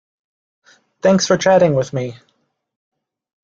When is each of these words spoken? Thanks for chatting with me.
Thanks 1.03 1.27
for 1.27 1.37
chatting 1.37 1.75
with 1.75 1.93
me. 1.93 2.17